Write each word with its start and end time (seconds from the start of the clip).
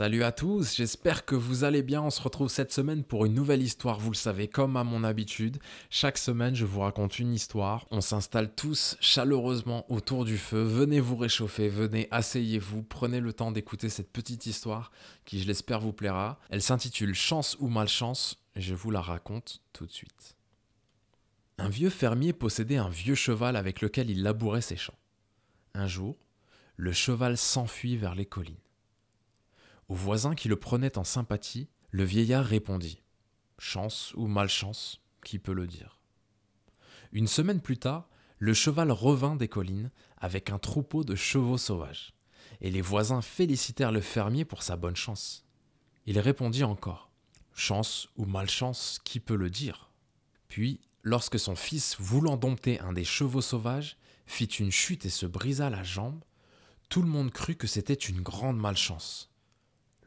Salut 0.00 0.24
à 0.24 0.32
tous, 0.32 0.76
j'espère 0.76 1.26
que 1.26 1.34
vous 1.34 1.62
allez 1.62 1.82
bien. 1.82 2.00
On 2.00 2.08
se 2.08 2.22
retrouve 2.22 2.48
cette 2.48 2.72
semaine 2.72 3.04
pour 3.04 3.26
une 3.26 3.34
nouvelle 3.34 3.60
histoire, 3.60 4.00
vous 4.00 4.08
le 4.08 4.16
savez, 4.16 4.48
comme 4.48 4.78
à 4.78 4.82
mon 4.82 5.04
habitude. 5.04 5.58
Chaque 5.90 6.16
semaine, 6.16 6.54
je 6.54 6.64
vous 6.64 6.80
raconte 6.80 7.18
une 7.18 7.34
histoire. 7.34 7.86
On 7.90 8.00
s'installe 8.00 8.54
tous 8.54 8.96
chaleureusement 9.00 9.84
autour 9.92 10.24
du 10.24 10.38
feu. 10.38 10.62
Venez 10.62 11.00
vous 11.00 11.16
réchauffer, 11.16 11.68
venez, 11.68 12.08
asseyez-vous, 12.12 12.82
prenez 12.82 13.20
le 13.20 13.34
temps 13.34 13.52
d'écouter 13.52 13.90
cette 13.90 14.10
petite 14.10 14.46
histoire 14.46 14.90
qui, 15.26 15.38
je 15.38 15.46
l'espère, 15.46 15.80
vous 15.80 15.92
plaira. 15.92 16.40
Elle 16.48 16.62
s'intitule 16.62 17.14
Chance 17.14 17.58
ou 17.60 17.68
malchance 17.68 18.42
je 18.56 18.74
vous 18.74 18.90
la 18.90 19.02
raconte 19.02 19.60
tout 19.74 19.84
de 19.84 19.92
suite. 19.92 20.34
Un 21.58 21.68
vieux 21.68 21.90
fermier 21.90 22.32
possédait 22.32 22.78
un 22.78 22.88
vieux 22.88 23.14
cheval 23.14 23.54
avec 23.54 23.82
lequel 23.82 24.08
il 24.08 24.22
labourait 24.22 24.62
ses 24.62 24.78
champs. 24.78 24.98
Un 25.74 25.88
jour, 25.88 26.16
le 26.76 26.94
cheval 26.94 27.36
s'enfuit 27.36 27.98
vers 27.98 28.14
les 28.14 28.24
collines. 28.24 28.56
Au 29.90 29.94
voisin 29.96 30.36
qui 30.36 30.46
le 30.46 30.54
prenait 30.54 30.98
en 30.98 31.02
sympathie, 31.02 31.68
le 31.90 32.04
vieillard 32.04 32.44
répondit. 32.44 33.02
Chance 33.58 34.14
ou 34.14 34.28
malchance, 34.28 35.00
qui 35.24 35.40
peut 35.40 35.52
le 35.52 35.66
dire. 35.66 35.98
Une 37.10 37.26
semaine 37.26 37.60
plus 37.60 37.76
tard, 37.76 38.08
le 38.38 38.54
cheval 38.54 38.92
revint 38.92 39.34
des 39.34 39.48
collines 39.48 39.90
avec 40.16 40.50
un 40.50 40.60
troupeau 40.60 41.02
de 41.02 41.16
chevaux 41.16 41.58
sauvages, 41.58 42.14
et 42.60 42.70
les 42.70 42.82
voisins 42.82 43.20
félicitèrent 43.20 43.90
le 43.90 44.00
fermier 44.00 44.44
pour 44.44 44.62
sa 44.62 44.76
bonne 44.76 44.94
chance. 44.94 45.44
Il 46.06 46.20
répondit 46.20 46.62
encore. 46.62 47.10
Chance 47.52 48.10
ou 48.14 48.26
malchance, 48.26 49.00
qui 49.02 49.18
peut 49.18 49.34
le 49.34 49.50
dire? 49.50 49.90
Puis, 50.46 50.80
lorsque 51.02 51.40
son 51.40 51.56
fils, 51.56 51.96
voulant 51.98 52.36
dompter 52.36 52.78
un 52.78 52.92
des 52.92 53.02
chevaux 53.02 53.42
sauvages, 53.42 53.96
fit 54.24 54.44
une 54.44 54.70
chute 54.70 55.04
et 55.04 55.10
se 55.10 55.26
brisa 55.26 55.68
la 55.68 55.82
jambe, 55.82 56.22
tout 56.88 57.02
le 57.02 57.08
monde 57.08 57.32
crut 57.32 57.58
que 57.58 57.66
c'était 57.66 57.92
une 57.94 58.20
grande 58.20 58.56
malchance. 58.56 59.29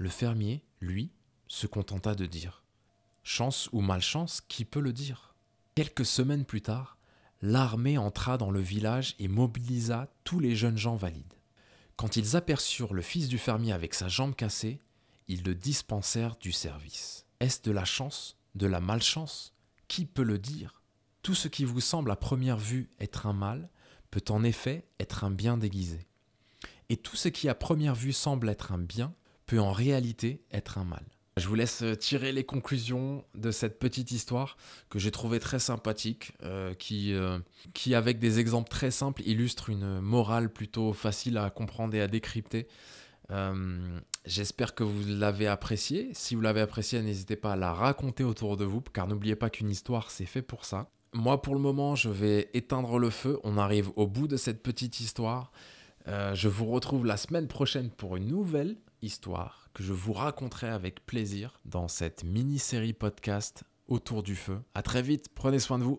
Le 0.00 0.08
fermier, 0.08 0.64
lui, 0.80 1.12
se 1.46 1.66
contenta 1.66 2.14
de 2.14 2.24
dire 2.24 2.64
Chance 3.22 3.68
ou 3.72 3.82
malchance, 3.82 4.40
qui 4.40 4.64
peut 4.64 4.80
le 4.80 4.94
dire? 4.94 5.34
Quelques 5.74 6.06
semaines 6.06 6.46
plus 6.46 6.62
tard, 6.62 6.96
l'armée 7.42 7.98
entra 7.98 8.38
dans 8.38 8.50
le 8.50 8.60
village 8.60 9.14
et 9.18 9.28
mobilisa 9.28 10.10
tous 10.24 10.40
les 10.40 10.56
jeunes 10.56 10.78
gens 10.78 10.96
valides. 10.96 11.34
Quand 11.96 12.16
ils 12.16 12.34
aperçurent 12.34 12.94
le 12.94 13.02
fils 13.02 13.28
du 13.28 13.36
fermier 13.36 13.74
avec 13.74 13.92
sa 13.92 14.08
jambe 14.08 14.34
cassée, 14.34 14.80
ils 15.28 15.42
le 15.42 15.54
dispensèrent 15.54 16.36
du 16.36 16.50
service. 16.50 17.26
Est-ce 17.38 17.60
de 17.60 17.70
la 17.70 17.84
chance, 17.84 18.38
de 18.54 18.66
la 18.66 18.80
malchance? 18.80 19.52
Qui 19.86 20.06
peut 20.06 20.22
le 20.22 20.38
dire? 20.38 20.82
Tout 21.20 21.34
ce 21.34 21.46
qui 21.46 21.66
vous 21.66 21.82
semble 21.82 22.10
à 22.10 22.16
première 22.16 22.56
vue 22.56 22.88
être 23.00 23.26
un 23.26 23.34
mal 23.34 23.68
peut 24.10 24.24
en 24.30 24.44
effet 24.44 24.88
être 24.98 25.24
un 25.24 25.30
bien 25.30 25.58
déguisé. 25.58 26.06
Et 26.88 26.96
tout 26.96 27.16
ce 27.16 27.28
qui 27.28 27.50
à 27.50 27.54
première 27.54 27.94
vue 27.94 28.14
semble 28.14 28.48
être 28.48 28.72
un 28.72 28.78
bien 28.78 29.14
en 29.58 29.72
réalité 29.72 30.42
être 30.52 30.78
un 30.78 30.84
mal. 30.84 31.04
Je 31.36 31.48
vous 31.48 31.54
laisse 31.54 31.82
tirer 31.98 32.32
les 32.32 32.44
conclusions 32.44 33.24
de 33.34 33.50
cette 33.50 33.78
petite 33.78 34.10
histoire 34.10 34.56
que 34.90 34.98
j'ai 34.98 35.10
trouvée 35.10 35.38
très 35.38 35.58
sympathique, 35.58 36.32
euh, 36.42 36.74
qui, 36.74 37.14
euh, 37.14 37.38
qui 37.72 37.94
avec 37.94 38.18
des 38.18 38.40
exemples 38.40 38.68
très 38.68 38.90
simples 38.90 39.22
illustre 39.24 39.70
une 39.70 40.00
morale 40.00 40.52
plutôt 40.52 40.92
facile 40.92 41.38
à 41.38 41.48
comprendre 41.48 41.94
et 41.94 42.02
à 42.02 42.08
décrypter. 42.08 42.68
Euh, 43.30 43.98
j'espère 44.26 44.74
que 44.74 44.82
vous 44.82 45.02
l'avez 45.06 45.46
apprécié. 45.46 46.10
Si 46.12 46.34
vous 46.34 46.42
l'avez 46.42 46.60
apprécié, 46.60 47.00
n'hésitez 47.00 47.36
pas 47.36 47.52
à 47.52 47.56
la 47.56 47.72
raconter 47.72 48.24
autour 48.24 48.58
de 48.58 48.64
vous, 48.64 48.82
car 48.82 49.06
n'oubliez 49.06 49.36
pas 49.36 49.48
qu'une 49.50 49.70
histoire, 49.70 50.10
c'est 50.10 50.26
fait 50.26 50.42
pour 50.42 50.66
ça. 50.66 50.90
Moi, 51.14 51.40
pour 51.40 51.54
le 51.54 51.60
moment, 51.60 51.94
je 51.94 52.10
vais 52.10 52.50
éteindre 52.54 52.98
le 52.98 53.08
feu. 53.08 53.38
On 53.44 53.56
arrive 53.56 53.90
au 53.96 54.06
bout 54.06 54.28
de 54.28 54.36
cette 54.36 54.62
petite 54.62 55.00
histoire. 55.00 55.52
je 56.06 56.48
vous 56.48 56.66
retrouve 56.66 57.06
la 57.06 57.16
semaine 57.16 57.48
prochaine 57.48 57.90
pour 57.90 58.16
une 58.16 58.26
nouvelle 58.26 58.76
histoire 59.02 59.68
que 59.74 59.82
je 59.82 59.92
vous 59.92 60.12
raconterai 60.12 60.68
avec 60.68 61.04
plaisir 61.06 61.60
dans 61.64 61.88
cette 61.88 62.24
mini-série 62.24 62.92
podcast 62.92 63.64
autour 63.88 64.22
du 64.22 64.36
feu. 64.36 64.60
À 64.74 64.82
très 64.82 65.02
vite, 65.02 65.26
prenez 65.34 65.58
soin 65.58 65.78
de 65.78 65.84
vous. 65.84 65.98